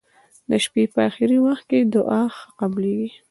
[0.49, 3.09] د شپي په اخرې وخت کې دعا ښه قبلیږی.